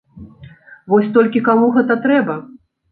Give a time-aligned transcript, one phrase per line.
[0.93, 2.45] Вось толькі каму гэта трэба?